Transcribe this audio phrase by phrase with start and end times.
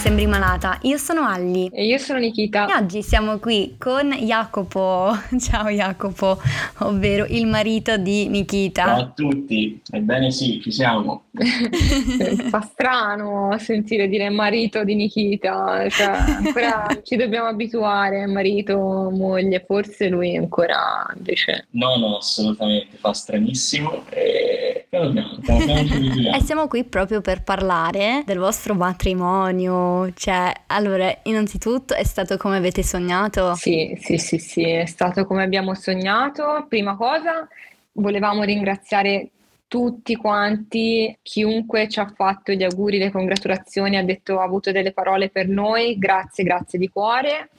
[0.00, 0.78] sembri malata.
[0.82, 1.68] Io sono Alli.
[1.68, 2.68] E io sono Nikita.
[2.68, 5.14] E oggi siamo qui con Jacopo.
[5.38, 6.40] Ciao Jacopo,
[6.78, 8.84] ovvero il marito di Nikita.
[8.86, 11.24] Ciao a tutti, ebbene sì, ci siamo.
[12.48, 18.78] Fa strano sentire dire marito di Nikita, cioè ancora ci dobbiamo abituare, marito,
[19.12, 21.66] moglie, forse lui ancora invece...
[21.72, 28.38] No, no, assolutamente, fa stranissimo e piano piano, E siamo qui proprio per parlare del
[28.38, 33.54] vostro matrimonio, cioè, allora, innanzitutto è stato come avete sognato?
[33.54, 36.66] Sì, sì, sì, sì, è stato come abbiamo sognato.
[36.68, 37.46] Prima cosa,
[37.92, 39.30] volevamo ringraziare
[39.68, 44.92] tutti quanti, chiunque ci ha fatto gli auguri, le congratulazioni, ha detto ha avuto delle
[44.92, 47.50] parole per noi, grazie, grazie di cuore.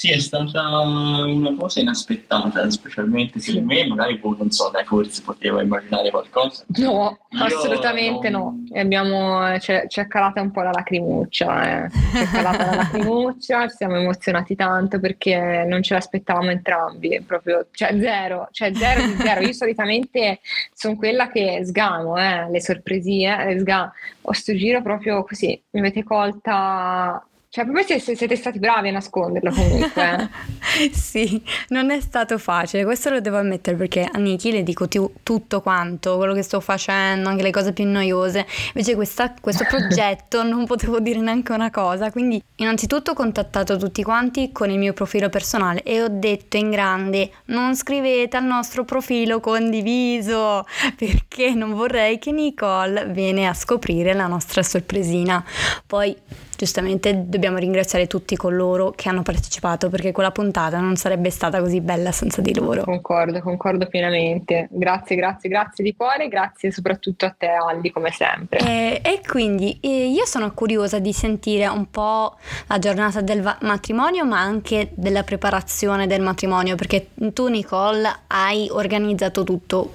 [0.00, 3.60] Sì, è stata una cosa inaspettata, specialmente se sì.
[3.60, 6.64] me, magari poi non so, dai, forse potevo immaginare qualcosa.
[6.78, 8.64] No, Io assolutamente non...
[8.66, 8.80] no.
[8.80, 11.90] Abbiamo, c'è, c'è, calata un po' la lacrimuccia, eh.
[12.14, 17.94] c'è calata la lacrimuccia, ci siamo emozionati tanto perché non ce l'aspettavamo entrambi, proprio, cioè
[18.00, 19.42] zero, cioè zero di zero.
[19.42, 20.40] Io solitamente
[20.72, 23.92] sono quella che sgamo, eh, le sorpresie, sgamo.
[24.22, 28.92] Ho sto giro proprio così, mi avete colta cioè, proprio se, siete stati bravi a
[28.92, 30.30] nasconderlo comunque.
[30.94, 35.10] sì, non è stato facile, questo lo devo ammettere perché a Niki le dico t-
[35.24, 38.46] tutto quanto, quello che sto facendo, anche le cose più noiose.
[38.68, 44.04] Invece questa, questo progetto non potevo dire neanche una cosa, quindi innanzitutto ho contattato tutti
[44.04, 48.84] quanti con il mio profilo personale e ho detto in grande non scrivete al nostro
[48.84, 55.44] profilo condiviso perché non vorrei che Nicole viene a scoprire la nostra sorpresina.
[55.84, 56.16] Poi
[56.60, 61.80] giustamente dobbiamo ringraziare tutti coloro che hanno partecipato perché quella puntata non sarebbe stata così
[61.80, 62.84] bella senza di loro.
[62.84, 64.68] Concordo, concordo pienamente.
[64.70, 68.58] Grazie, grazie, grazie di cuore, grazie soprattutto a te Aldi come sempre.
[68.58, 72.36] E, e quindi eh, io sono curiosa di sentire un po'
[72.66, 78.68] la giornata del va- matrimonio ma anche della preparazione del matrimonio perché tu Nicole hai
[78.70, 79.92] organizzato tutto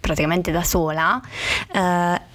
[0.00, 1.20] praticamente da sola.
[1.72, 2.32] Eh,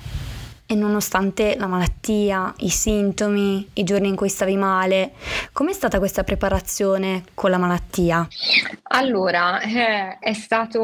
[0.71, 5.13] e nonostante la malattia, i sintomi, i giorni in cui stavi male,
[5.51, 8.27] com'è stata questa preparazione con la malattia?
[8.83, 10.79] Allora, eh, è stato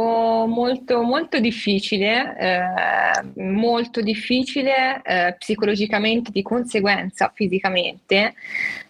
[0.47, 8.33] molto, molto difficile, eh, molto difficile eh, psicologicamente, di conseguenza fisicamente.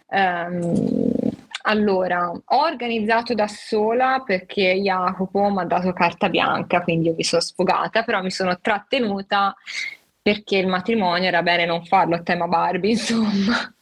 [0.06, 1.12] Um,
[1.68, 7.24] allora, ho organizzato da sola perché Jacopo mi ha dato carta bianca, quindi io mi
[7.24, 9.54] sono sfogata, però mi sono trattenuta
[10.26, 13.72] perché il matrimonio era bene non farlo a tema Barbie, insomma.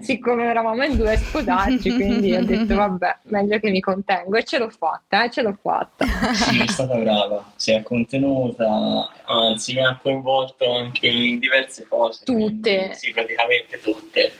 [0.00, 4.44] Siccome eravamo in due a sposarci, quindi ho detto vabbè, meglio che mi contengo e
[4.44, 6.04] ce l'ho fatta, eh, ce l'ho fatta.
[6.34, 12.24] Sì, è stata brava, si è contenuta, anzi mi ha coinvolto anche in diverse cose.
[12.24, 12.76] Tutte.
[12.76, 14.32] Quindi, sì, praticamente tutte.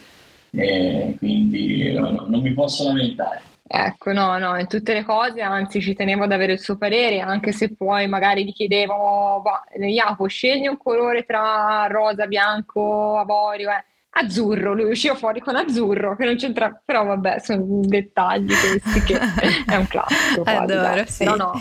[0.50, 3.42] E quindi no, non mi posso lamentare.
[3.68, 7.18] Ecco, no, no, in tutte le cose, anzi ci tenevo ad avere il suo parere,
[7.18, 9.42] anche se poi magari gli chiedevo,
[9.76, 13.84] Jacopo, scegli un colore tra rosa, bianco, avorio, eh.
[14.10, 19.18] azzurro, lui usciva fuori con azzurro, che non c'entra, però vabbè, sono dettagli questi che
[19.66, 20.42] è un classico.
[20.44, 21.24] Adoro, sì.
[21.24, 21.52] Però no,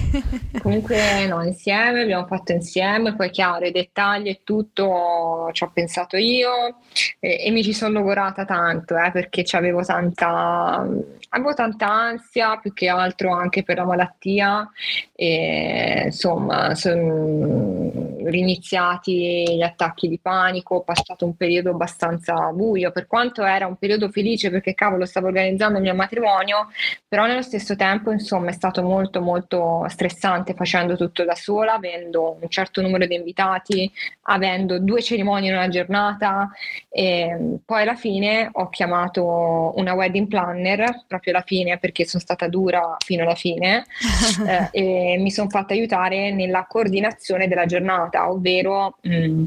[0.61, 6.17] comunque no, insieme, abbiamo fatto insieme, poi chiaro, i dettagli e tutto ci ho pensato
[6.17, 6.77] io
[7.19, 10.87] e, e mi ci sono lavorata tanto, eh, perché avevo tanta
[11.35, 14.69] avevo tanta ansia più che altro anche per la malattia.
[15.13, 23.07] E insomma sono riniziati gli attacchi di panico, ho passato un periodo abbastanza buio, per
[23.07, 26.70] quanto era un periodo felice perché cavolo stavo organizzando il mio matrimonio,
[27.08, 32.37] però nello stesso tempo insomma è stato molto molto stressante facendo tutto da sola, avendo
[32.41, 33.91] un certo numero di invitati,
[34.23, 36.49] avendo due cerimonie in una giornata.
[36.90, 42.47] E poi alla fine ho chiamato una wedding planner proprio alla fine perché sono stata
[42.47, 43.85] dura fino alla fine
[44.47, 49.45] eh, e mi sono fatta aiutare nella coordinazione della giornata, ovvero mh, mm,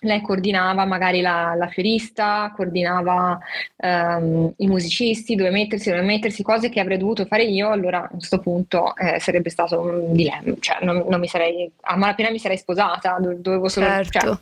[0.00, 3.38] lei coordinava magari la, la fiorista, coordinava
[3.76, 8.08] um, i musicisti, dove mettersi, dove mettersi, cose che avrei dovuto fare io, allora a
[8.08, 12.38] questo punto eh, sarebbe stato un dilemma, cioè non, non mi sarei, a malapena mi
[12.38, 13.86] sarei sposata, dovevo solo...
[13.86, 14.18] Certo.
[14.20, 14.36] Cioè,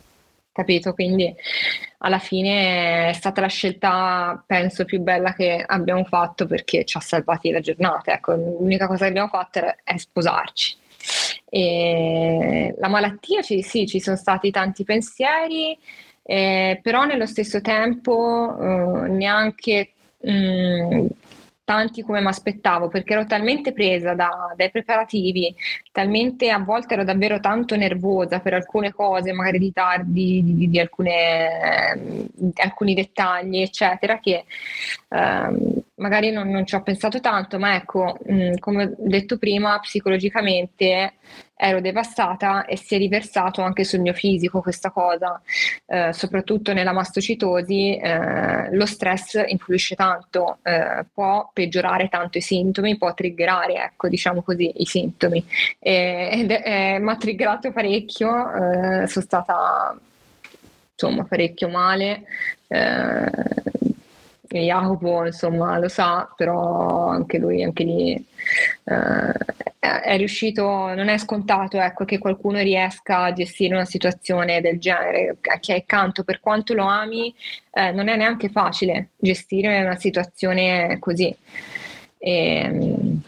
[0.57, 0.93] capito?
[0.93, 1.33] Quindi
[1.99, 6.99] alla fine è stata la scelta, penso, più bella che abbiamo fatto perché ci ha
[6.99, 8.13] salvati la giornata.
[8.13, 10.75] Ecco, l'unica cosa che abbiamo fatto è sposarci.
[11.49, 15.77] E la malattia, sì, ci sono stati tanti pensieri,
[16.23, 21.05] eh, però nello stesso tempo eh, neanche mh, mm,
[21.67, 25.53] tanti come mi aspettavo perché ero talmente presa da, dai preparativi,
[25.91, 30.69] talmente a volte ero davvero tanto nervosa per alcune cose, magari di tardi, di, di,
[30.69, 34.45] di, alcune, di alcuni dettagli, eccetera, che
[35.09, 39.79] ehm, magari non, non, ci ho pensato tanto, ma ecco, mh, come ho detto prima,
[39.79, 41.13] psicologicamente
[41.59, 45.41] ero devastata e si è riversato anche sul mio fisico questa cosa,
[45.87, 52.97] eh, soprattutto nella mastocitosi, eh, lo stress influisce tanto, eh, può peggiorare tanto i sintomi,
[52.97, 55.43] può triggerare, ecco, diciamo così, i sintomi.
[55.79, 58.53] E, ed mi ha triggerato parecchio,
[59.01, 59.99] eh, sono stata
[60.93, 62.23] insomma parecchio male.
[64.49, 69.31] Jacopo insomma lo sa, però anche lui, anche lì eh,
[69.79, 75.37] è riuscito, non è scontato ecco, che qualcuno riesca a gestire una situazione del genere,
[75.59, 77.33] che è accanto per quanto lo ami,
[77.71, 81.35] eh, non è neanche facile gestire una situazione così.
[82.17, 83.19] E,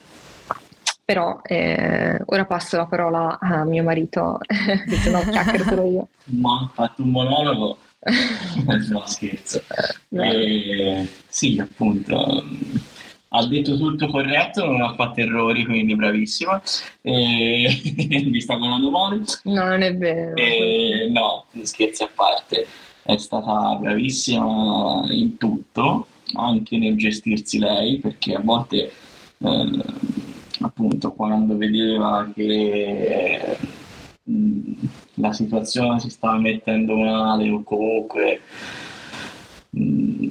[1.06, 6.08] però eh, ora passo la parola a mio marito, se no chiacchiero solo io.
[6.26, 7.78] Ma ha fatto un monologo
[8.90, 9.62] no, scherzo.
[10.10, 12.44] Eh, sì, appunto.
[13.32, 16.62] Ha detto tutto corretto, non ha fatto errori, quindi bravissima.
[17.02, 17.82] E...
[18.26, 19.24] Mi sta guardando male.
[19.44, 20.36] No, non è vero.
[20.36, 21.10] E...
[21.12, 22.66] No, scherzi a parte.
[23.04, 28.92] È stata bravissima in tutto, anche nel gestirsi lei, perché a volte,
[29.38, 29.84] eh,
[30.62, 33.58] appunto, quando vedeva che
[35.20, 38.42] la situazione si stava mettendo male o comunque
[39.70, 40.28] mh,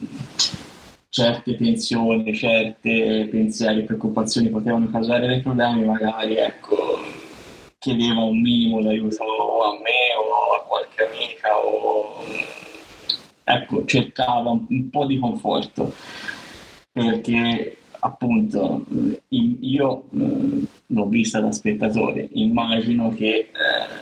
[1.09, 6.99] certe tensioni, certe pensieri, preoccupazioni potevano causare dei problemi, magari ecco,
[7.79, 12.25] chiedeva un minimo d'aiuto a me o a qualche amica o
[13.45, 15.93] ecco, cercava un, un po' di conforto
[16.93, 18.85] perché appunto
[19.29, 23.51] io l'ho vista da spettatore, immagino che eh,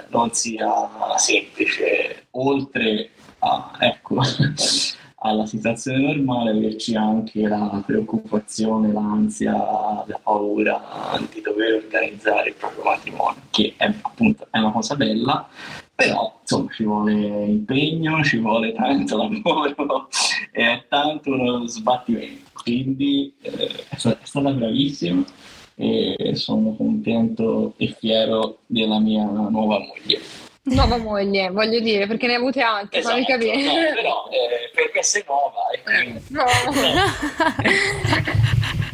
[0.09, 0.69] non sia
[1.17, 4.21] semplice, oltre a, ecco,
[5.19, 12.85] alla situazione normale, averci anche la preoccupazione, l'ansia, la paura di dover organizzare il proprio
[12.85, 15.49] matrimonio, che è appunto è una cosa bella,
[15.95, 20.09] però insomma ci vuole impegno, ci vuole tanto lavoro,
[20.53, 22.46] è tanto uno sbattimento.
[22.67, 25.23] Quindi eh, è stata bravissima
[25.77, 30.21] e sono contento e fiero della mia nuova moglie.
[30.63, 33.63] Nuova moglie, voglio dire, perché ne hai avute altre, esatto, fammi capire.
[33.63, 36.21] No, però eh, per me sei nuova e quindi...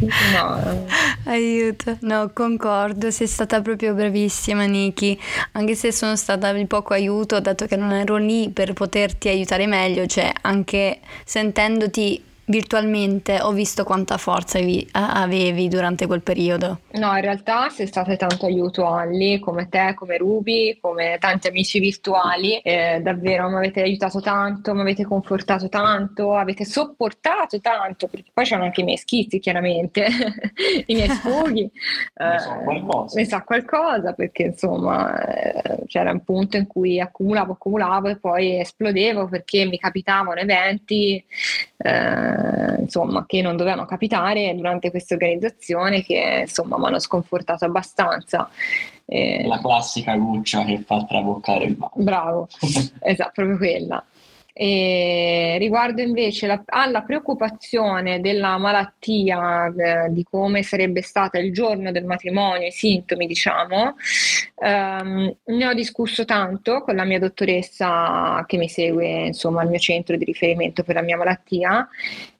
[0.02, 0.08] No.
[0.32, 0.86] no.
[1.26, 5.16] Aiuto, no, concordo, sei stata proprio bravissima Niki,
[5.52, 9.66] anche se sono stata di poco aiuto, dato che non ero lì per poterti aiutare
[9.66, 14.58] meglio, cioè anche sentendoti virtualmente ho visto quanta forza
[14.92, 16.80] avevi durante quel periodo.
[16.92, 21.78] No, in realtà sei stata tanto aiuto Alli, come te, come Ruby, come tanti amici
[21.78, 28.30] virtuali, eh, davvero mi avete aiutato tanto, mi avete confortato tanto, avete sopportato tanto, perché
[28.32, 30.06] poi c'erano anche i miei schizzi chiaramente,
[30.86, 31.70] i miei sfoghi.
[32.18, 33.18] ne so qualcosa.
[33.18, 38.58] Ne sa qualcosa, perché insomma eh, c'era un punto in cui accumulavo, accumulavo e poi
[38.60, 41.24] esplodevo perché mi capitavano eventi.
[41.84, 48.48] Eh, insomma, che non dovevano capitare durante questa organizzazione che insomma mi hanno sconfortato abbastanza.
[49.04, 51.92] Eh, la classica guccia che fa traboccare il vaso.
[51.96, 52.48] Bravo,
[53.02, 54.04] esatto, proprio quella.
[54.54, 61.90] E riguardo invece la, alla preoccupazione della malattia, eh, di come sarebbe stata il giorno
[61.90, 63.96] del matrimonio, i sintomi, diciamo,
[64.56, 69.78] ehm, ne ho discusso tanto con la mia dottoressa che mi segue, insomma, al mio
[69.78, 71.88] centro di riferimento per la mia malattia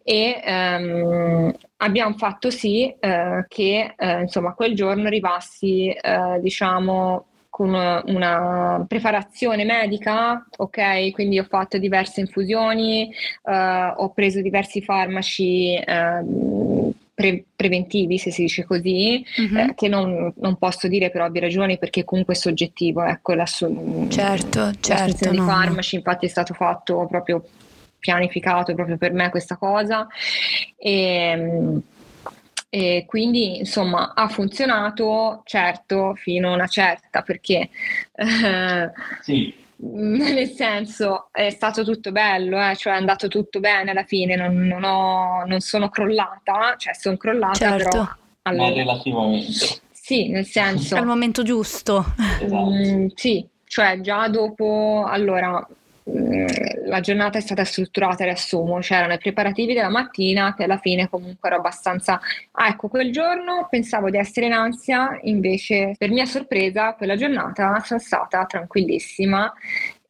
[0.05, 7.27] e ehm, abbiamo fatto sì eh, che eh, insomma quel giorno arrivassi eh, diciamo
[7.63, 11.13] con una, preparazione medica, ok?
[11.13, 13.09] Quindi ho fatto diverse infusioni,
[13.43, 19.57] uh, ho preso diversi farmaci uh, pre- preventivi, se si dice così, mm-hmm.
[19.57, 23.47] eh, che non, non, posso dire per ovvie ragioni perché comunque è soggettivo, ecco, la
[23.47, 25.31] su- certo, certo, no.
[25.31, 27.45] di farmaci infatti è stato fatto proprio
[28.01, 30.09] pianificato proprio per me questa cosa
[30.77, 31.81] e
[32.75, 37.69] e quindi insomma ha funzionato certo fino a una certa perché
[38.15, 39.53] eh, sì.
[39.77, 42.75] nel senso è stato tutto bello, eh?
[42.75, 47.19] cioè è andato tutto bene alla fine, non, non, ho, non sono crollata, cioè sono
[47.19, 47.89] crollata certo.
[47.91, 48.09] però...
[48.45, 49.81] Allora, Ma relativamente.
[49.91, 50.97] Sì, nel senso...
[50.97, 52.15] Al momento giusto.
[52.41, 52.71] Esatto.
[52.71, 55.65] Mm, sì, cioè già dopo, allora
[56.05, 61.49] la giornata è stata strutturata, riassumo, c'erano i preparativi della mattina che alla fine comunque
[61.49, 62.21] ero abbastanza...
[62.53, 67.81] Ah, ecco, quel giorno pensavo di essere in ansia, invece per mia sorpresa quella giornata
[67.85, 69.53] sono stata tranquillissima.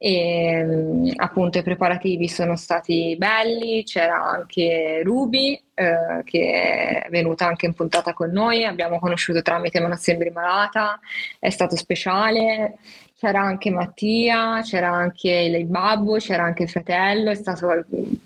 [0.05, 7.47] E mm, appunto i preparativi sono stati belli, c'era anche Ruby eh, che è venuta
[7.47, 10.99] anche in puntata con noi, abbiamo conosciuto tramite Ma non sembri malata,
[11.39, 12.79] è stato speciale,
[13.23, 17.69] c'era anche Mattia, c'era anche il babbo, c'era anche il fratello, è stato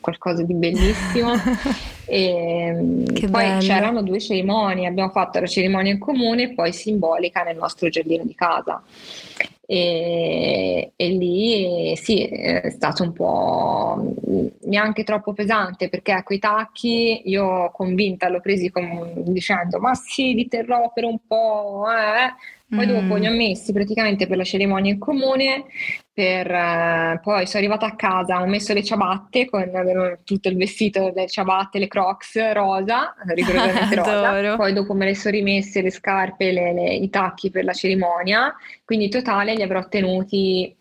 [0.00, 1.32] qualcosa di bellissimo.
[2.08, 3.60] e mm, poi bello.
[3.60, 8.24] c'erano due cerimonie, abbiamo fatto la cerimonia in comune e poi simbolica nel nostro giardino
[8.24, 8.82] di casa.
[9.66, 14.14] E, e, lì sì, è stato un po'
[14.62, 20.34] neanche troppo pesante perché ecco i tacchi io convinta l'ho presi con, dicendo ma sì
[20.34, 22.54] li terrò per un po' eh.
[22.68, 22.90] Poi mm.
[22.90, 25.66] dopo li ho messi praticamente per la cerimonia in comune,
[26.12, 31.12] per, uh, poi sono arrivata a casa, ho messo le ciabatte con tutto il vestito,
[31.14, 36.50] le ciabatte, le crocs rosa, rigorosamente rosa, poi dopo me le sono rimesse le scarpe,
[36.50, 38.52] le, le, i tacchi per la cerimonia,
[38.84, 40.74] quindi in totale li avrò tenuti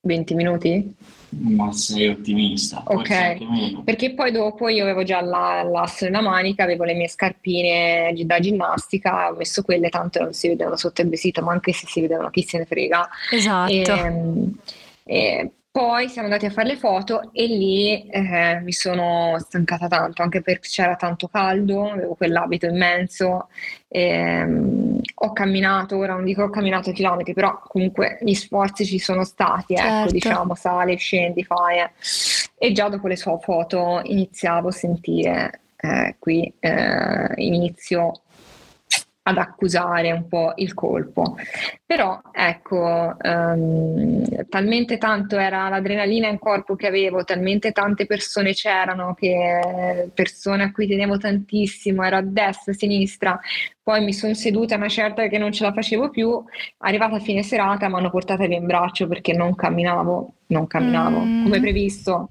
[0.00, 0.94] 20 minuti
[1.38, 2.82] ma sei ottimista.
[2.86, 8.12] Ok, perché poi dopo io avevo già la, l'asso nella manica, avevo le mie scarpine
[8.24, 11.86] da ginnastica, ho messo quelle, tanto non si vedevano sotto il vestito, ma anche se
[11.86, 13.08] si vedevano chi se ne frega.
[13.30, 13.72] Esatto.
[13.72, 14.54] E, ehm,
[15.04, 20.20] e poi siamo andati a fare le foto e lì eh, mi sono stancata tanto,
[20.20, 23.48] anche perché c'era tanto caldo, avevo quell'abito immenso,
[23.88, 29.24] ehm, ho camminato, ora non dico ho camminato chilometri, però comunque gli sforzi ci sono
[29.24, 30.02] stati, ecco, certo.
[30.02, 31.78] ecco, diciamo, sali, scendi, fai.
[31.78, 31.90] Eh.
[32.58, 38.12] E già dopo le sue foto iniziavo a sentire eh, qui, eh, inizio
[39.24, 41.36] ad accusare un po' il colpo.
[41.86, 49.14] Però ecco, um, talmente tanto era l'adrenalina in corpo che avevo, talmente tante persone c'erano,
[49.14, 53.40] che persone a cui tenevo tantissimo, ero a destra, a sinistra,
[53.82, 56.42] poi mi sono seduta una certa che non ce la facevo più,
[56.78, 61.20] arrivata a fine serata mi hanno portata via in braccio perché non camminavo, non camminavo
[61.20, 61.44] mm.
[61.44, 62.30] come previsto.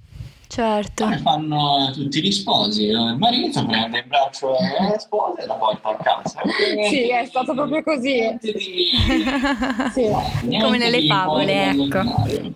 [0.51, 1.05] Certo.
[1.05, 2.88] Come fanno tutti gli sposi.
[2.88, 6.41] Il marito prende in braccio la sposa e la porta a casa.
[6.89, 8.38] sì, è stato proprio così.
[8.41, 8.51] Di...
[9.93, 10.10] sì.
[10.60, 12.03] Come nelle favole, ecco.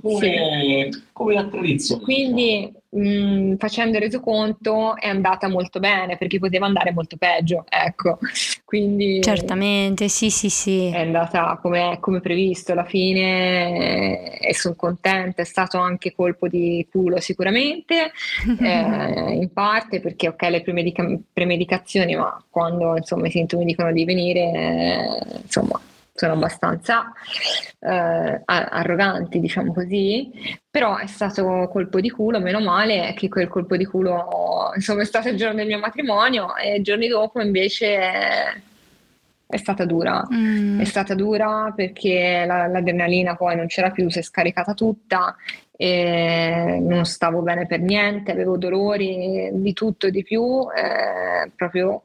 [0.01, 1.03] Come, sì.
[1.15, 2.03] Come la tradizione.
[2.03, 8.19] Quindi mh, facendo il resoconto è andata molto bene perché poteva andare molto peggio, ecco.
[8.65, 10.87] Quindi certamente, sì, sì, sì.
[10.87, 15.41] È andata come, come previsto alla fine e sono contenta.
[15.41, 18.11] È stato anche colpo di culo sicuramente,
[18.59, 24.03] eh, in parte perché ok le premedica- premedicazioni, ma quando insomma i sintomi dicono di
[24.03, 25.79] venire, eh, insomma
[26.15, 27.11] sono abbastanza
[27.79, 30.31] eh, arroganti, diciamo così,
[30.69, 35.05] però è stato colpo di culo, meno male che quel colpo di culo insomma è
[35.05, 38.63] stato il giorno del mio matrimonio e giorni dopo invece
[39.47, 40.79] è stata dura, mm.
[40.79, 45.35] è stata dura perché la, l'adrenalina poi non c'era più, si è scaricata tutta
[45.75, 52.03] e non stavo bene per niente, avevo dolori di tutto e di più, eh, proprio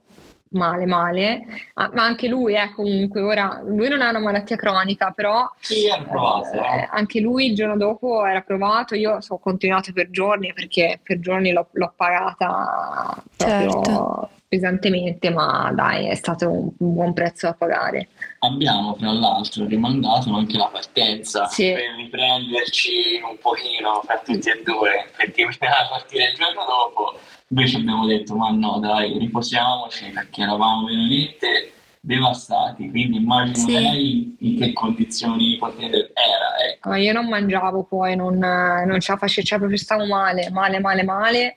[0.50, 1.42] male, male,
[1.74, 5.48] ah, ma anche lui è eh, comunque ora, lui non ha una malattia cronica, però
[5.60, 10.52] sì, provato, eh, anche lui il giorno dopo era provato, io ho continuato per giorni
[10.52, 14.30] perché per giorni l'ho, l'ho pagata proprio certo.
[14.48, 18.08] pesantemente, ma dai, è stato un, un, buon prezzo da pagare.
[18.40, 21.72] Abbiamo tra l'altro rimandato anche la partenza sì.
[21.72, 27.18] per riprenderci un pochino fra tutti e due, perché bisognava partire il giorno dopo
[27.52, 33.72] Invece abbiamo detto, ma no, dai, riposiamoci perché eravamo veramente devastati, quindi immagino sì.
[33.72, 36.72] lei in che condizioni era.
[36.72, 36.94] Ecco.
[36.94, 41.02] io non mangiavo poi, non, non ce la facevo, cioè proprio stavo male, male, male,
[41.02, 41.56] male.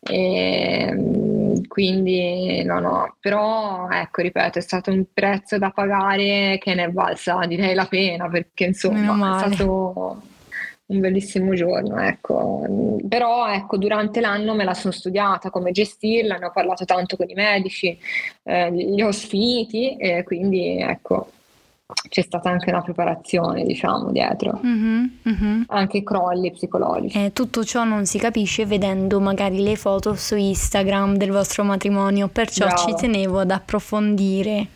[0.00, 6.74] E, ehm, quindi no, no, però ecco, ripeto, è stato un prezzo da pagare che
[6.74, 10.22] ne è valsa direi la pena perché insomma è stato
[10.86, 12.64] un bellissimo giorno, ecco.
[13.08, 17.28] Però ecco, durante l'anno me la sono studiata come gestirla, ne ho parlato tanto con
[17.28, 17.98] i medici,
[18.44, 21.30] eh, li ho sfiniti e quindi ecco,
[22.08, 25.62] c'è stata anche una preparazione, diciamo, dietro, mm-hmm, mm-hmm.
[25.68, 27.24] anche crolli psicologici.
[27.24, 32.28] Eh, tutto ciò non si capisce vedendo magari le foto su Instagram del vostro matrimonio,
[32.28, 32.80] perciò Bravo.
[32.80, 34.68] ci tenevo ad approfondire,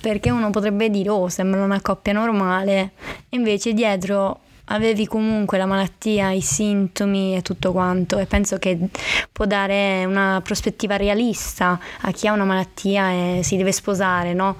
[0.00, 2.92] perché uno potrebbe dire, oh, sembra una coppia normale,
[3.30, 8.78] invece dietro avevi comunque la malattia, i sintomi e tutto quanto e penso che
[9.30, 14.56] può dare una prospettiva realista a chi ha una malattia e si deve sposare, no?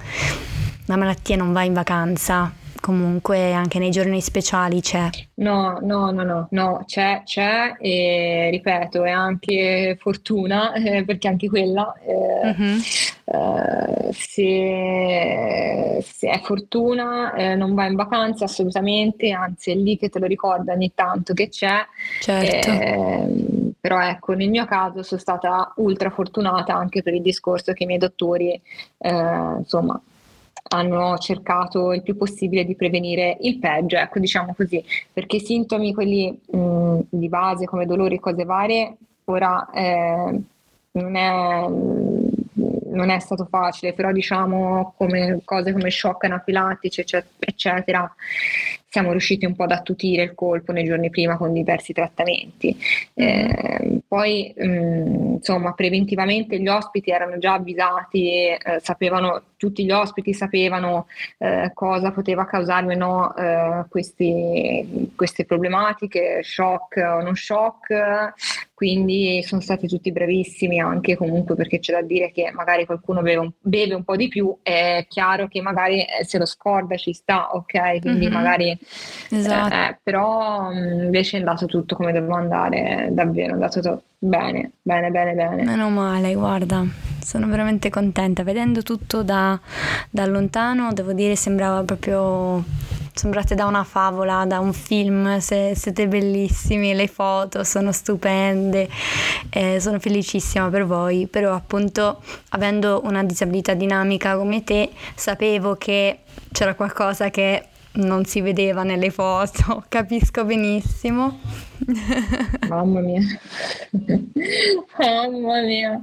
[0.85, 2.51] La malattia non va in vacanza,
[2.85, 5.09] comunque anche nei giorni speciali c'è.
[5.35, 11.49] No, no, no, no, no, c'è, c'è e ripeto, è anche fortuna eh, perché anche
[11.49, 12.77] quella, eh, mm-hmm.
[13.25, 20.09] eh, se, se, è fortuna eh, non va in vacanza assolutamente, anzi è lì che
[20.09, 21.83] te lo ricorda ogni tanto che c'è.
[22.21, 22.69] Certo.
[22.69, 27.81] Ehm, però ecco, nel mio caso sono stata ultra fortunata anche per il discorso che
[27.81, 28.61] i miei dottori,
[28.99, 29.99] eh, insomma,
[30.67, 35.93] hanno cercato il più possibile di prevenire il peggio, ecco diciamo così, perché i sintomi
[35.93, 38.95] quelli mh, di base come dolori e cose varie,
[39.25, 40.41] ora eh,
[40.91, 47.03] non, è, non è stato facile, però diciamo come cose come shock anafilattici
[47.39, 48.13] eccetera,
[48.95, 52.77] siamo riusciti un po' ad attutire il colpo nei giorni prima con diversi trattamenti.
[53.13, 59.91] Eh, poi, mh, mm, insomma, preventivamente gli ospiti erano già avvisati, eh, sapevano, tutti gli
[59.91, 61.07] ospiti sapevano
[61.39, 68.33] eh, cosa poteva causare o no eh, questi, queste problematiche, shock o non shock,
[68.75, 73.39] quindi sono stati tutti bravissimi anche comunque perché c'è da dire che magari qualcuno beve
[73.39, 77.13] un, beve un po' di più, è chiaro che magari eh, se lo scorda ci
[77.13, 78.01] sta, ok?
[78.01, 78.33] Quindi mm-hmm.
[78.33, 78.77] magari
[79.29, 79.73] Esatto.
[79.73, 84.71] Eh, però mm, invece è andato tutto come doveva andare, davvero, è andato tutto bene,
[84.81, 85.63] bene, bene, bene.
[85.63, 86.83] Meno male, guarda,
[87.21, 88.43] sono veramente contenta.
[88.43, 89.59] Vedendo tutto da,
[90.09, 92.63] da lontano, devo dire, sembrava proprio
[93.15, 98.89] sembrate da una favola, da un film, se, siete bellissimi, le foto sono stupende,
[99.49, 106.19] eh, sono felicissima per voi, però appunto avendo una disabilità dinamica come te sapevo che
[106.51, 111.39] c'era qualcosa che non si vedeva nelle foto, capisco benissimo.
[112.69, 113.19] Mamma mia,
[114.97, 116.01] mamma mia,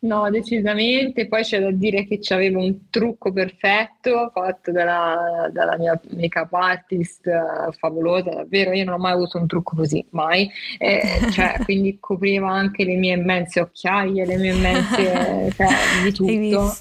[0.00, 1.26] no, decisamente.
[1.26, 7.26] Poi c'è da dire che c'avevo un trucco perfetto fatto dalla, dalla mia make-up artist
[7.26, 8.72] uh, favolosa, davvero.
[8.72, 10.50] Io non ho mai avuto un trucco così, mai.
[10.78, 11.00] Eh,
[11.32, 15.68] cioè, quindi copriva anche le mie immense occhiaie, le mie immense, cioè,
[16.04, 16.72] di tutto,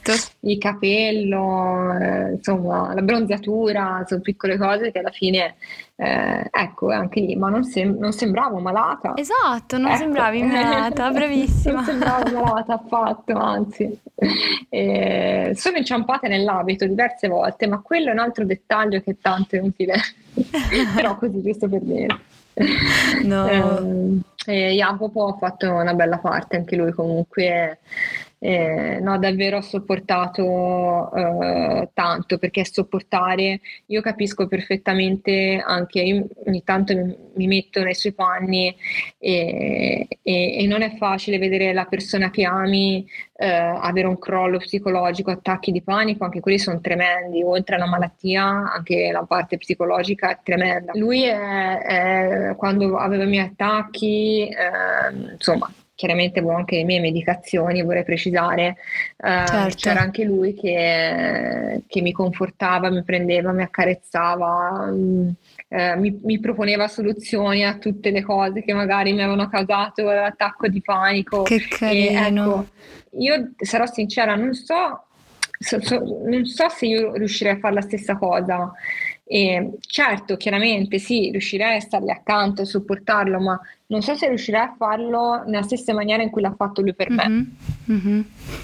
[0.41, 5.55] il capello, eh, insomma, la bronzatura, sono piccole cose che alla fine
[5.95, 9.13] eh, ecco, anche lì, ma non, sem- non, sembravo malata.
[9.15, 9.97] Esatto, non ecco.
[9.97, 11.75] sembravi malata, bravissima.
[11.75, 13.99] non sembravo malata affatto, anzi.
[14.69, 19.57] Eh, sono inciampate nell'abito diverse volte, ma quello è un altro dettaglio che è tanto
[19.57, 19.95] utile.
[20.95, 22.19] Però così, giusto per dire.
[23.23, 24.21] No.
[24.45, 27.79] Eh, Jacopo ha fatto una bella parte, anche lui comunque
[28.39, 36.63] eh, no, davvero ho sopportato eh, tanto perché sopportare, io capisco perfettamente anche, io ogni
[36.63, 36.93] tanto
[37.35, 38.73] mi, metto nei suoi panni
[39.17, 44.57] e, e, e, non è facile vedere la persona che ami eh, avere un crollo
[44.57, 50.31] psicologico, attacchi di panico, anche quelli sono tremendi, oltre alla malattia anche la parte psicologica
[50.31, 50.93] è tremenda.
[50.95, 51.77] Lui è,
[52.51, 58.05] è, quando aveva i miei attacchi, eh, insomma, chiaramente avevo anche le mie medicazioni, vorrei
[58.05, 58.77] precisare,
[59.17, 59.75] uh, certo.
[59.75, 65.33] c'era anche lui che, che, mi confortava, mi prendeva, mi accarezzava, um,
[65.67, 70.69] uh, mi, mi, proponeva soluzioni a tutte le cose che magari mi avevano causato l'attacco
[70.69, 71.41] di panico.
[71.41, 72.43] Che carino.
[72.45, 72.67] Ecco,
[73.19, 75.03] io sarò sincera, non so,
[75.59, 78.71] so, so, non so se io riuscirei a fare la stessa cosa.
[79.31, 84.61] E certo, chiaramente sì, riuscirei a stargli accanto, a supportarlo, ma non so se riuscirei
[84.61, 87.29] a farlo nella stessa maniera in cui l'ha fatto lui per me.
[87.29, 87.43] Mm-hmm.
[87.91, 88.21] Mm-hmm.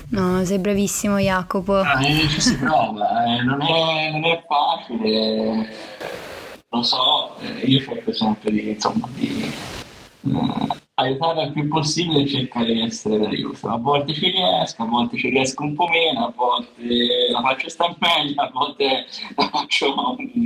[0.10, 1.75] No, sei bravissimo Jacopo.
[1.75, 3.43] Ah, ci si prova, eh.
[3.43, 5.69] non, è, non, è, facile,
[6.69, 9.54] lo so, eh, io cerco sempre di, insomma, di
[10.21, 13.67] uh, aiutare il più possibile e cercare di essere d'aiuto.
[13.67, 17.67] A volte ci riesco, a volte ci riesco un po' meno, a volte la faccio
[17.99, 19.05] meglio, a volte
[19.36, 19.93] la faccio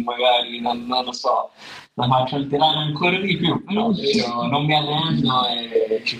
[0.03, 1.51] magari, non, non lo so,
[1.93, 6.19] la faccio alterare ancora di più, però io non mi arrendo e ci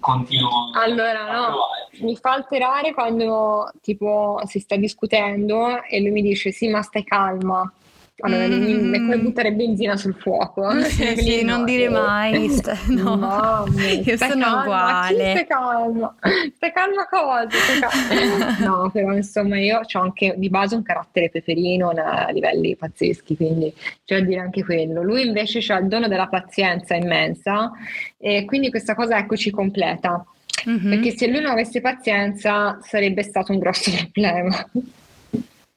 [0.00, 1.56] continuo allora, no,
[2.00, 7.04] mi fa alterare quando tipo si sta discutendo e lui mi dice sì ma stai
[7.04, 7.72] calma
[8.20, 8.94] allora, mm.
[8.94, 10.70] è come buttare benzina sul fuoco.
[10.86, 12.48] Sì, sì non dire mai.
[12.48, 15.30] Sta, no, no io sono calma, uguale.
[15.30, 16.14] Stai calma,
[16.54, 17.48] stai calma cosa?
[17.80, 18.56] Calma.
[18.60, 23.74] no, però insomma io ho anche di base un carattere peperino a livelli pazzeschi, quindi
[24.04, 25.02] c'è da dire anche quello.
[25.02, 27.70] Lui invece ha il dono della pazienza immensa
[28.16, 30.24] e quindi questa cosa ecco ci completa.
[30.68, 30.90] Mm-hmm.
[30.90, 34.68] Perché se lui non avesse pazienza sarebbe stato un grosso problema.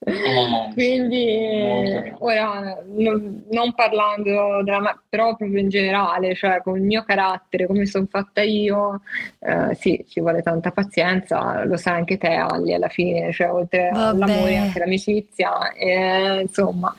[0.10, 7.04] Eh, Quindi ora non, non parlando della, però proprio in generale, cioè con il mio
[7.04, 9.02] carattere, come sono fatta io,
[9.40, 13.90] eh, sì, ci vuole tanta pazienza, lo sai anche te Ali alla fine, cioè oltre
[13.92, 14.24] Vabbè.
[14.24, 16.94] all'amore anche l'amicizia, e, insomma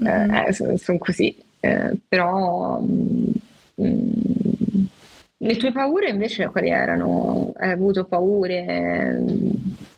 [0.00, 0.34] mm-hmm.
[0.34, 1.36] eh, sono son così.
[1.60, 3.32] Eh, però mh,
[3.80, 4.84] mm, mm,
[5.38, 7.52] le tue paure invece quali erano?
[7.56, 9.22] Hai avuto paure,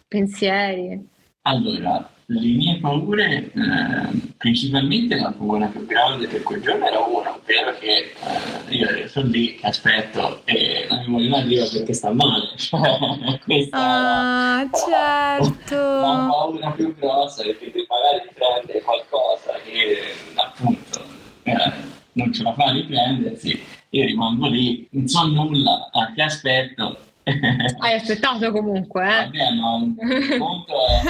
[0.08, 1.14] pensieri?
[1.42, 7.32] Allora, le mie paure, eh, principalmente la paura più grande per quel giorno era una,
[7.36, 12.12] ovvero che eh, io sono lì che aspetto e la mia moglie arriva perché sta
[12.12, 12.48] male.
[13.44, 14.68] Questa ah, è
[15.38, 15.76] certo.
[15.76, 19.98] la paura più grossa è che magari prende qualcosa che
[20.34, 21.04] appunto
[21.44, 21.72] eh,
[22.12, 27.05] non ce la fa a riprendersi, io rimango lì, non so nulla, ti aspetto
[27.80, 29.24] hai aspettato comunque, eh?
[29.24, 29.96] Vabbè, ma un
[30.38, 31.02] conto è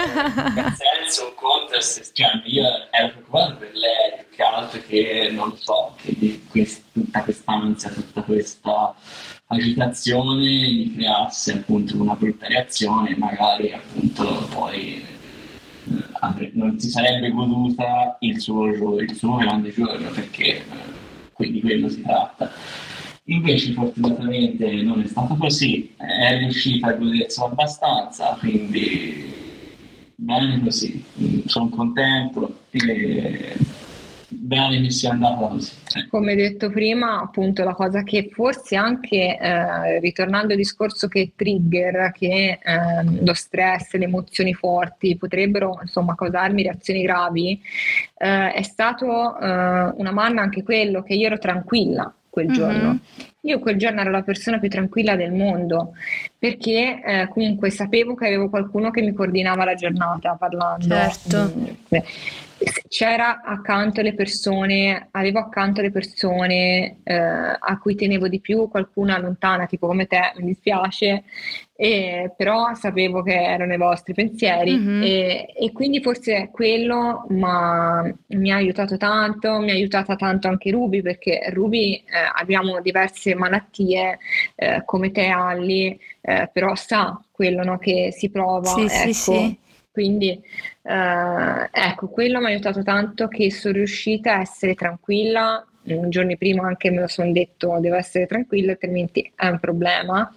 [0.54, 4.80] nel senso un conto è se, cioè, io ero preoccupato per lei più che altro
[4.86, 8.94] che non so, che di quest, tutta questa ansia, tutta questa
[9.48, 15.04] agitazione mi creasse appunto una brutta reazione, magari appunto poi
[15.84, 20.64] eh, non si sarebbe goduta il suo, il suo grande giorno perché
[21.36, 22.50] eh, di quello si tratta.
[23.28, 29.34] Invece fortunatamente non è stato così, è riuscita a goderselo abbastanza, quindi
[30.14, 31.04] bene così,
[31.46, 33.56] sono contento e
[34.28, 35.72] bene che sia andata così.
[36.08, 42.12] Come detto prima, appunto la cosa che forse anche eh, ritornando al discorso che trigger,
[42.12, 47.60] che eh, lo stress, le emozioni forti potrebbero insomma causarmi reazioni gravi,
[48.18, 52.88] eh, è stato eh, una mano anche quello che io ero tranquilla quel giorno.
[52.88, 53.28] Mm-hmm.
[53.46, 55.94] Io quel giorno ero la persona più tranquilla del mondo
[56.38, 60.86] perché eh, comunque sapevo che avevo qualcuno che mi coordinava la giornata parlando.
[60.86, 61.52] Certo.
[61.56, 61.64] Mm,
[62.88, 69.18] c'era accanto le persone, avevo accanto le persone eh, a cui tenevo di più, qualcuna
[69.18, 71.24] lontana, tipo come te, mi dispiace,
[71.74, 75.02] e, però sapevo che erano i vostri pensieri mm-hmm.
[75.02, 80.70] e, e, quindi forse quello ma, mi ha aiutato tanto, mi ha aiutata tanto anche
[80.70, 84.18] Ruby perché Ruby eh, abbiamo diverse malattie
[84.54, 88.68] eh, come te Alli, eh, però sa quello no, che si prova.
[88.68, 88.88] Sì, ecco.
[88.88, 89.58] sì, sì.
[89.96, 90.38] Quindi
[90.82, 95.66] eh, ecco, quello mi ha aiutato tanto che sono riuscita a essere tranquilla.
[95.84, 100.30] Un giorno prima anche me lo sono detto, devo essere tranquilla, altrimenti è un problema.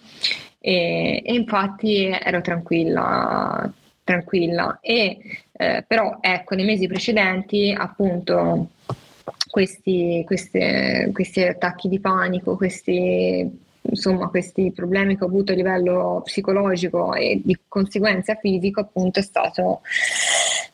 [0.62, 3.70] E, e infatti ero tranquilla,
[4.06, 4.80] tranquilla.
[4.82, 5.18] E,
[5.52, 8.70] eh, però ecco, nei mesi precedenti appunto
[9.50, 16.22] questi, queste, questi attacchi di panico, questi insomma questi problemi che ho avuto a livello
[16.24, 19.82] psicologico e di conseguenza fisico appunto è stato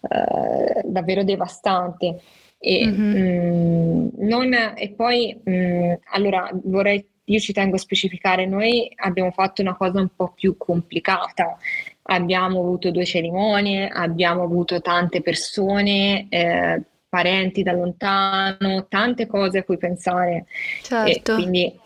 [0.01, 2.19] eh, davvero devastante
[2.57, 3.17] e, mm-hmm.
[3.17, 9.61] mh, non, e poi mh, allora vorrei io ci tengo a specificare noi abbiamo fatto
[9.61, 11.57] una cosa un po' più complicata
[12.03, 19.63] abbiamo avuto due cerimonie abbiamo avuto tante persone eh, parenti da lontano tante cose a
[19.63, 20.45] cui pensare
[20.81, 21.31] certo.
[21.31, 21.79] e quindi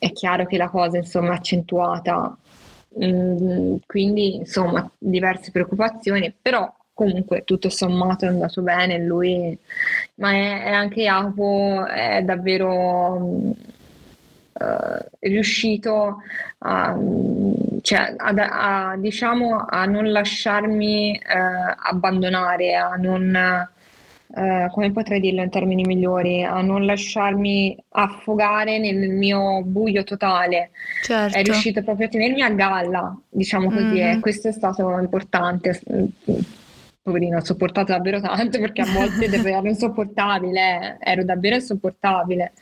[0.00, 2.34] è chiaro che la cosa insomma è accentuata,
[3.04, 9.56] mm, quindi insomma diverse preoccupazioni, però comunque tutto sommato è andato bene, lui,
[10.16, 13.54] ma è, è anche Jacopo è davvero uh,
[15.18, 16.16] riuscito
[16.58, 16.98] a,
[17.82, 23.68] cioè, a, a, diciamo, a non lasciarmi uh, abbandonare, a non
[24.34, 30.70] eh, come potrei dirlo in termini migliori, a non lasciarmi affogare nel mio buio totale.
[31.02, 31.36] Certo.
[31.36, 34.18] È riuscito proprio a tenermi a galla, diciamo così, mm-hmm.
[34.18, 35.80] e questo è stato importante.
[37.02, 42.52] Poverino, ho sopportato davvero tanto perché a volte ero insopportabile, ero davvero insopportabile.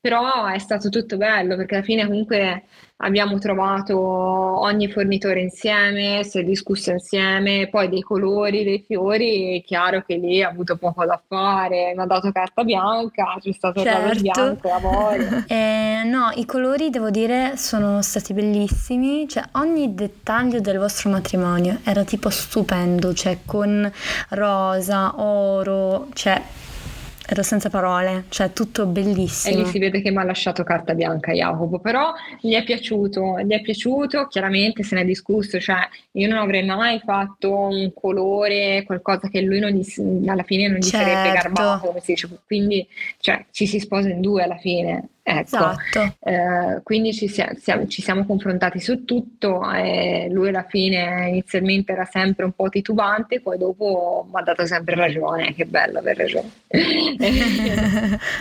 [0.00, 2.64] Però è stato tutto bello perché alla fine comunque
[3.02, 9.62] abbiamo trovato ogni fornitore insieme, si è discusso insieme, poi dei colori, dei fiori, è
[9.62, 13.82] chiaro che lì ha avuto poco da fare, mi ha dato carta bianca, c'è stato
[13.82, 14.12] certo.
[14.12, 15.44] il bianco, la voglia.
[15.48, 21.78] eh, no, i colori devo dire sono stati bellissimi, cioè ogni dettaglio del vostro matrimonio
[21.84, 23.90] era tipo stupendo, cioè con
[24.30, 26.40] rosa, oro, cioè
[27.32, 29.54] ero senza parole, cioè tutto bellissimo.
[29.54, 33.38] E lì si vede che mi ha lasciato carta bianca Jacopo, però gli è piaciuto,
[33.40, 37.92] gli è piaciuto, chiaramente se ne è discusso, cioè io non avrei mai fatto un
[37.94, 41.08] colore, qualcosa che lui non gli, alla fine non gli certo.
[41.08, 42.84] sarebbe garbato, come si dice, quindi
[43.20, 45.08] cioè, ci si sposa in due alla fine.
[45.30, 46.14] Ecco, esatto.
[46.24, 47.44] eh, quindi ci, si,
[47.88, 53.40] ci, siamo confrontati su tutto e lui alla fine inizialmente era sempre un po' titubante,
[53.40, 56.50] poi dopo mi ha dato sempre ragione, che bello aver ragione.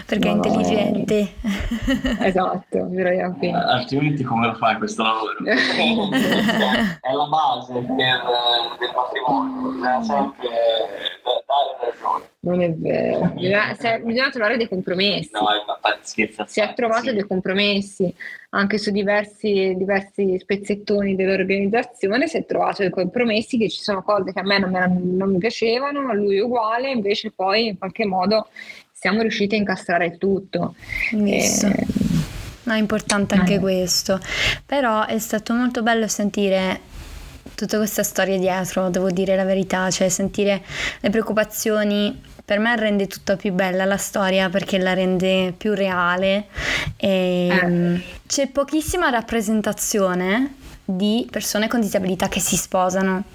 [0.06, 1.14] Perché no, è intelligente.
[1.20, 5.38] Eh, esatto, io eh, Altrimenti come lo fai questo lavoro?
[5.46, 7.86] è la base per,
[8.80, 10.50] del matrimonio, bisogna sempre
[11.24, 12.26] dare ragione.
[12.42, 13.32] non è vero.
[13.34, 15.30] Bisogna, se, bisogna trovare dei compromessi.
[15.34, 15.80] No, ma.
[16.02, 17.14] Si è trovato sì.
[17.14, 18.14] dei compromessi
[18.52, 22.28] anche su diversi, diversi spezzettoni dell'organizzazione.
[22.28, 25.32] Si è trovato dei compromessi che ci sono cose che a me non, mi, non
[25.32, 28.48] mi piacevano, a lui uguale, invece poi in qualche modo
[28.92, 30.76] siamo riusciti a incastrare il tutto.
[31.12, 32.08] E,
[32.62, 33.60] No, è importante anche eh.
[33.60, 34.20] questo.
[34.64, 36.82] Però è stato molto bello sentire
[37.60, 40.62] tutta questa storia dietro, devo dire la verità, cioè sentire
[41.02, 46.46] le preoccupazioni per me rende tutta più bella la storia perché la rende più reale
[46.96, 48.02] e eh.
[48.26, 53.26] c'è pochissima rappresentazione di persone con disabilità che si sposano.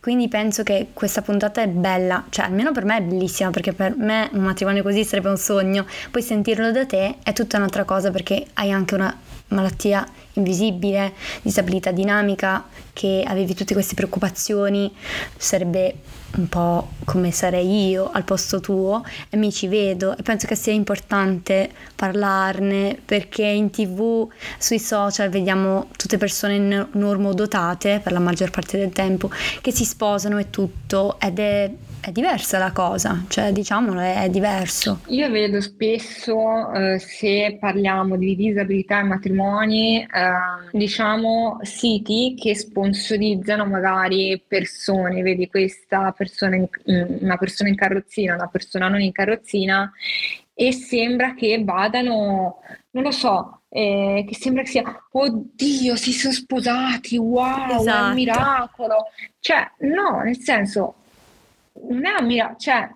[0.00, 3.94] Quindi penso che questa puntata è bella, cioè almeno per me è bellissima perché per
[3.96, 5.86] me un matrimonio così sarebbe un sogno.
[6.10, 9.16] Poi sentirlo da te è tutta un'altra cosa perché hai anche una
[9.48, 14.92] malattia invisibile, disabilità dinamica, che avevi tutte queste preoccupazioni,
[15.36, 15.96] sarebbe
[16.36, 20.56] un po' come sarei io al posto tuo e mi ci vedo e penso che
[20.56, 24.28] sia importante parlarne perché in tv,
[24.58, 29.30] sui social vediamo tutte persone normodotate per la maggior parte del tempo
[29.60, 31.70] che si sposano e tutto ed è
[32.04, 35.00] è diversa la cosa, cioè diciamolo, è, è diverso.
[35.06, 40.08] Io vedo spesso, eh, se parliamo di disabilità e matrimoni, eh,
[40.70, 46.68] diciamo siti che sponsorizzano magari persone, vedi questa persona, in,
[47.20, 49.90] una persona in carrozzina, una persona non in carrozzina,
[50.52, 56.34] e sembra che vadano, non lo so, eh, che sembra che sia, oddio, si sono
[56.34, 57.70] sposati, wow, esatto.
[57.70, 58.14] è un esatto.
[58.14, 58.96] miracolo.
[59.40, 60.96] Cioè, no, nel senso,
[61.88, 62.88] non è ammirato, cioè,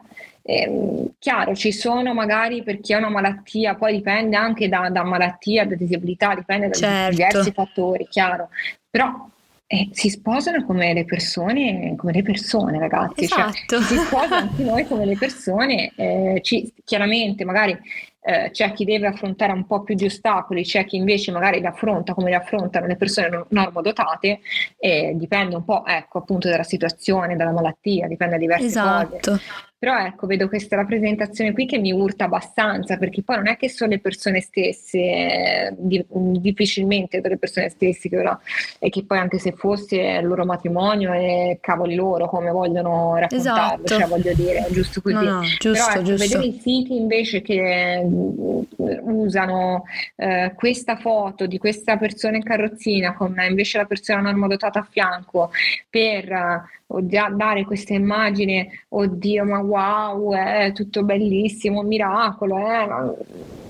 [0.42, 5.04] eh, chiaro, ci sono magari per chi ha una malattia, poi dipende anche da, da
[5.04, 7.10] malattia, da disabilità, dipende da certo.
[7.16, 8.48] diversi fattori, chiaro,
[8.88, 9.28] però
[9.66, 13.76] eh, si sposano come le persone, come le persone ragazzi, cioè, esatto.
[13.76, 17.78] cioè, si sposano anche noi come le persone, eh, ci, chiaramente magari
[18.20, 21.66] eh, c'è chi deve affrontare un po' più di ostacoli, c'è chi invece magari li
[21.66, 24.40] affronta come li affrontano le persone normodotate
[24.76, 29.18] e dipende un po' ecco appunto dalla situazione, dalla malattia, dipende da diverse esatto.
[29.20, 29.40] cose.
[29.78, 33.68] Però ecco, vedo questa rappresentazione qui che mi urta abbastanza, perché poi non è che
[33.68, 38.38] sono le persone stesse, eh, di, difficilmente sono le persone stesse che ora,
[38.80, 43.84] e che poi anche se fosse il loro matrimonio e cavoli loro come vogliono raccontarlo,
[43.84, 44.00] esatto.
[44.00, 45.14] cioè voglio dire, è giusto così.
[45.14, 46.38] No, no, giusto, Però ecco, giusto.
[46.38, 48.60] vedere i siti invece che mm,
[49.02, 49.84] usano
[50.16, 55.50] eh, questa foto di questa persona in carrozzina con invece la persona normodotata a fianco
[55.88, 63.66] per uh, dare questa immagine, oddio ma wow, è tutto bellissimo, miracolo, eh.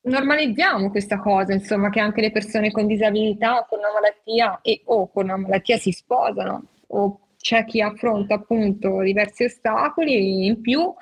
[0.00, 4.80] Normalizziamo questa cosa, insomma, che anche le persone con disabilità o con una malattia e
[4.84, 10.92] o con una malattia si sposano o c'è chi affronta appunto diversi ostacoli in più,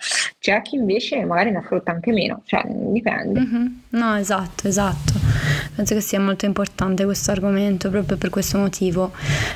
[0.47, 3.41] c'è chi invece magari ne affronta anche meno, cioè dipende.
[3.41, 3.67] Mm-hmm.
[3.89, 5.15] No, esatto, esatto.
[5.75, 9.11] Penso che sia molto importante questo argomento proprio per questo motivo.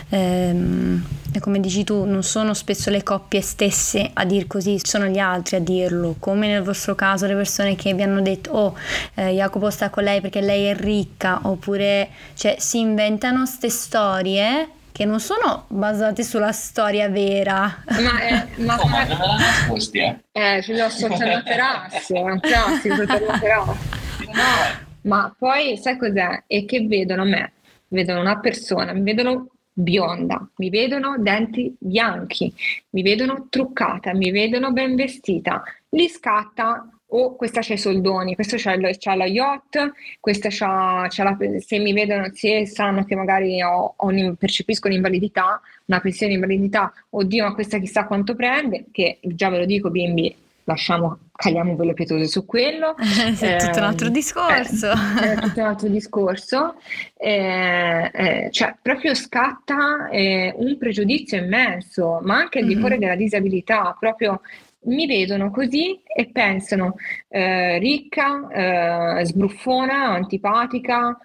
[0.08, 1.00] Ehm,
[1.38, 5.54] come dici tu, non sono spesso le coppie stesse a dir così, sono gli altri
[5.54, 8.74] a dirlo, come nel vostro caso le persone che vi hanno detto oh
[9.14, 14.68] eh, Jacopo sta con lei perché lei è ricca, oppure cioè, si inventano queste storie
[14.92, 17.84] che non sono basate sulla storia vera.
[17.86, 20.18] Ma, è, ma, oh, ma non me l'hanno nascosti, eh?
[20.32, 23.78] Eh, la terrazza, è un classico sotto la terrazza.
[24.26, 26.44] No, ma poi sai cos'è?
[26.46, 27.52] È che vedono me,
[27.88, 32.52] vedono una persona, mi vedono bionda, mi vedono denti bianchi,
[32.90, 38.56] mi vedono truccata, mi vedono ben vestita, li scatta o questa c'ha i soldoni, questo
[38.58, 43.62] c'ha, c'ha la yacht, questa c'ha, c'ha la, se mi vedono, se sanno che magari
[43.62, 49.18] ho, ho percepisco un'invalidità, una pensione di invalidità, oddio ma questa chissà quanto prende, che
[49.22, 52.94] già ve lo dico bimbi, lasciamo, cagliamo velo pietoso su quello.
[53.40, 54.90] è tutto un altro ehm, discorso.
[54.90, 56.74] È, è tutto un altro discorso.
[57.16, 63.00] Eh, eh, cioè, proprio scatta eh, un pregiudizio immenso, ma anche al di fuori mm-hmm.
[63.00, 64.40] della disabilità, proprio
[64.82, 66.96] mi vedono così e pensano
[67.28, 71.18] eh, ricca, eh, sbruffona, antipatica.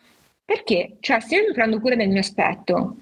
[0.43, 0.97] Perché?
[0.99, 2.97] Cioè, se io mi prendo cura del mio aspetto,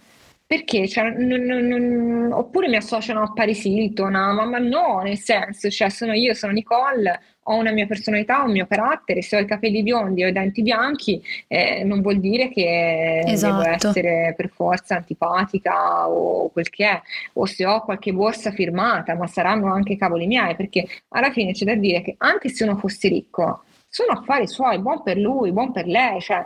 [0.54, 0.88] perché?
[0.88, 5.70] Cioè, non, non, non, oppure mi associano a Paris Hilton, ma, ma no, nel senso,
[5.72, 9.40] cioè, sono io, sono Nicole, ho una mia personalità, ho un mio carattere, se ho
[9.40, 13.64] i capelli biondi o i denti bianchi, eh, non vuol dire che esatto.
[13.64, 17.02] devo essere per forza antipatica o quel che è,
[17.34, 21.66] o se ho qualche borsa firmata, ma saranno anche cavoli miei, perché alla fine c'è
[21.66, 25.72] da dire che anche se uno fosse ricco, sono affari suoi, buon per lui, buon
[25.72, 26.46] per lei, cioè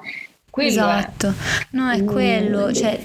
[0.50, 1.34] quello esatto, è.
[1.72, 3.00] no è quello, cioè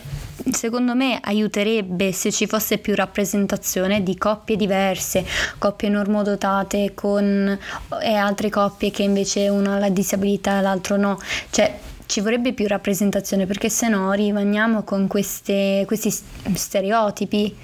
[0.51, 5.25] secondo me aiuterebbe se ci fosse più rappresentazione di coppie diverse,
[5.59, 7.59] coppie normodotate con
[8.03, 11.19] e altre coppie che invece uno ha la disabilità e l'altro no.
[11.51, 11.79] Cioè
[12.13, 17.57] ci vorrebbe più rappresentazione perché se no rimaniamo con queste, questi stereotipi.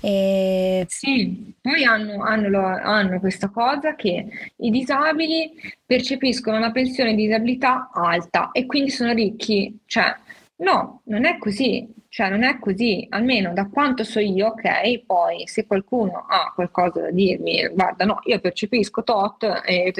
[0.00, 0.86] E...
[0.88, 4.26] Sì, poi hanno, hanno, hanno, questa cosa che
[4.58, 5.50] i disabili
[5.84, 9.76] percepiscono una pensione di disabilità alta e quindi sono ricchi.
[9.86, 10.14] Cioè,
[10.58, 11.92] no, non è così.
[12.16, 15.04] Cioè, non è così, almeno da quanto so io, ok?
[15.04, 19.92] Poi se qualcuno ha qualcosa da dirmi, guarda, no, io percepisco tot e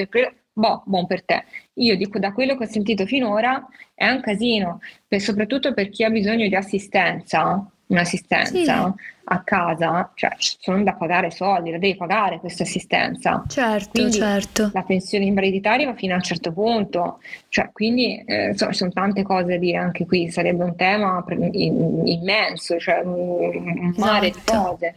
[0.51, 1.45] boh, buon per te.
[1.75, 6.05] Io dico da quello che ho sentito finora è un casino, per, soprattutto per chi
[6.05, 9.05] ha bisogno di assistenza, un'assistenza sì.
[9.25, 13.45] a casa, cioè sono da pagare soldi, la devi pagare questa assistenza.
[13.49, 14.71] Certo, quindi certo.
[14.73, 18.93] La pensione invaliditaria va fino a un certo punto, cioè quindi eh, insomma, ci sono
[18.93, 24.53] tante cose da dire anche qui, sarebbe un tema immenso, cioè un mare esatto.
[24.53, 24.95] di cose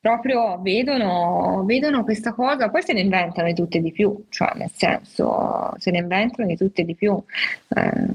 [0.00, 4.70] proprio vedono, vedono, questa cosa, poi se ne inventano di tutte di più, cioè nel
[4.74, 7.22] senso se ne inventano di tutte di più.
[7.68, 8.06] Eh,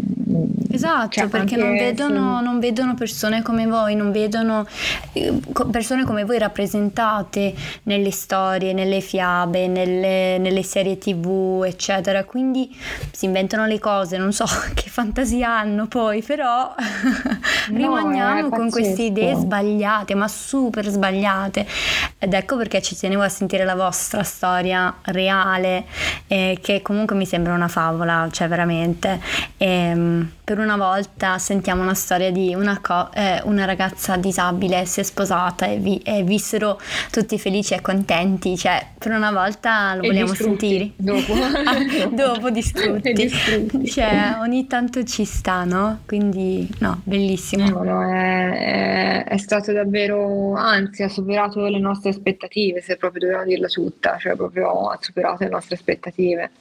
[0.71, 2.43] esatto, cioè perché non vedono, sì.
[2.43, 4.65] non vedono, persone come voi, non vedono
[5.13, 5.31] eh,
[5.69, 12.23] persone come voi rappresentate nelle storie, nelle fiabe, nelle, nelle serie tv, eccetera.
[12.23, 12.75] Quindi
[13.11, 16.73] si inventano le cose, non so che fantasia hanno poi, però
[17.69, 21.73] no, rimaniamo con queste idee sbagliate, ma super sbagliate
[22.17, 25.85] ed ecco perché ci tenevo a sentire la vostra storia reale,
[26.27, 29.19] eh, che comunque mi sembra una favola, cioè veramente.
[29.57, 34.85] E, ehm, per una volta sentiamo una storia di una, co- eh, una ragazza disabile
[34.85, 39.95] si è sposata e, vi- e, vissero tutti felici e contenti, cioè per una volta
[39.95, 40.91] lo e vogliamo sentire.
[40.95, 41.33] Dopo.
[41.33, 43.11] ah, dopo distrutti.
[43.13, 43.87] distrutti.
[43.87, 46.01] Cioè ogni tanto ci sta, no?
[46.05, 47.67] Quindi no, bellissimo.
[47.67, 53.21] No, no, è, è, è stato davvero, anzi ha superato le nostre aspettative, se proprio
[53.21, 56.51] dobbiamo dirla tutta, cioè proprio ha superato le nostre aspettative.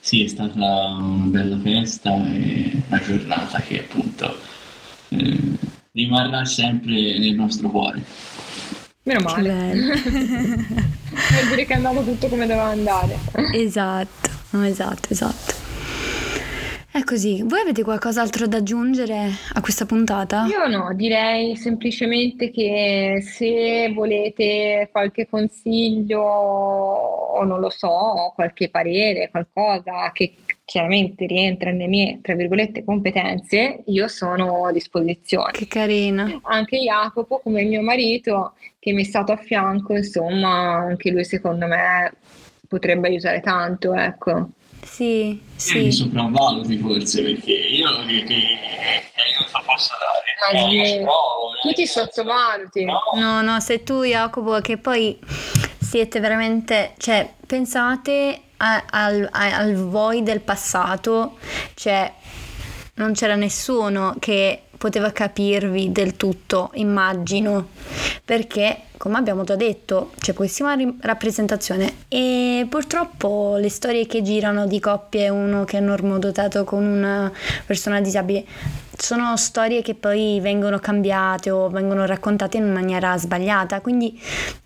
[0.00, 4.36] Sì, è stata una bella festa e una giornata che appunto
[5.08, 5.40] eh,
[5.92, 8.02] rimarrà sempre nel nostro cuore.
[9.04, 9.72] Meno male.
[11.12, 13.18] Vuol dire che è andato tutto come doveva andare.
[13.52, 14.30] Esatto,
[14.62, 15.61] esatto, esatto.
[16.92, 17.42] È così.
[17.42, 20.44] Voi avete qualcos'altro da aggiungere a questa puntata?
[20.44, 29.30] Io no, direi semplicemente che se volete qualche consiglio o non lo so, qualche parere,
[29.30, 30.34] qualcosa che
[30.66, 35.52] chiaramente rientra nelle mie, tra virgolette, competenze, io sono a disposizione.
[35.52, 36.40] Che carina.
[36.42, 41.66] Anche Jacopo, come mio marito, che mi è stato a fianco, insomma, anche lui secondo
[41.66, 42.12] me
[42.68, 44.50] potrebbe aiutare tanto, ecco.
[44.84, 45.78] Sì, sì.
[45.78, 48.58] Io mi sopravvaluti forse perché io che, che,
[49.16, 50.54] aiuto posso dare?
[50.54, 52.84] Ma eh, provo, tu ti sottovaluti.
[52.84, 53.00] No.
[53.14, 55.18] no, no, sei tu Jacopo che poi
[55.78, 61.38] siete veramente, cioè pensate a, al, a, al voi del passato,
[61.74, 62.12] cioè
[62.94, 67.68] non c'era nessuno che poteva capirvi del tutto, immagino,
[68.24, 74.78] perché come abbiamo già detto c'è pochissima rappresentazione e purtroppo le storie che girano di
[74.78, 77.32] coppie, uno che è normodotato con una
[77.66, 78.44] persona disabile,
[78.96, 84.16] sono storie che poi vengono cambiate o vengono raccontate in maniera sbagliata, quindi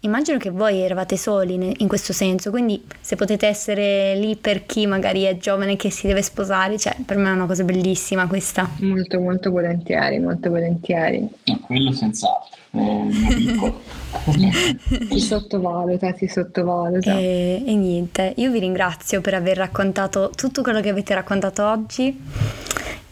[0.01, 4.87] immagino che voi eravate soli in questo senso, quindi se potete essere lì per chi
[4.87, 8.68] magari è giovane che si deve sposare, cioè per me è una cosa bellissima questa.
[8.81, 11.27] Molto molto volentieri, molto volentieri.
[11.44, 12.56] No, quello senz'altro.
[15.10, 17.18] si sottovaluta, si sottovaluta.
[17.18, 22.18] E, e niente, io vi ringrazio per aver raccontato tutto quello che avete raccontato oggi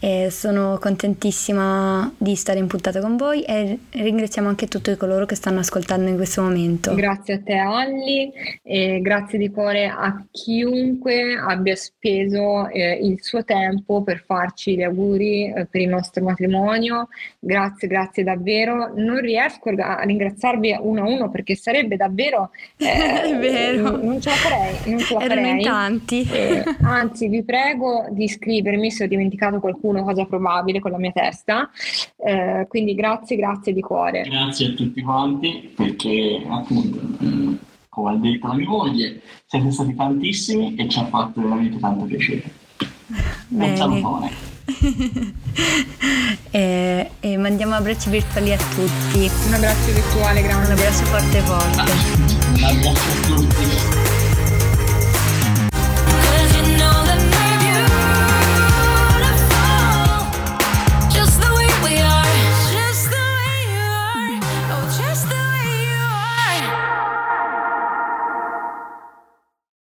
[0.05, 5.35] e sono contentissima di stare in puntata con voi e ringraziamo anche tutti coloro che
[5.35, 6.95] stanno ascoltando in questo momento.
[6.95, 8.31] Grazie a te Alli
[8.63, 14.83] e grazie di cuore a chiunque abbia speso eh, il suo tempo per farci gli
[14.83, 17.09] auguri eh, per il nostro matrimonio.
[17.39, 18.93] Grazie, grazie davvero.
[18.95, 22.51] Non riesco a ringraziarvi uno a uno perché sarebbe davvero...
[22.85, 23.97] Eh, È vero.
[23.97, 24.75] Non ce la farei.
[24.91, 26.29] Non ce la Erano in tanti.
[26.31, 30.99] Eh, anzi, vi prego di scrivermi se ho dimenticato qualcuno una cosa probabile con la
[30.99, 31.71] mia testa.
[32.17, 34.23] Eh, quindi grazie, grazie di cuore.
[34.23, 37.57] Grazie a tutti quanti perché appunto, eh,
[37.89, 42.05] come ha detto la mia moglie, siete stati tantissimi e ci ha fatto veramente tanto
[42.05, 42.43] piacere.
[43.49, 43.71] Bene.
[43.71, 44.53] Un salutone.
[46.51, 49.31] e, e, mandiamo abbracci virtuali a tutti.
[49.47, 50.67] Un abbraccio virtuale grande.
[50.67, 51.93] Un abbraccio forte forte.
[52.57, 54.04] Un abbraccio a tutti.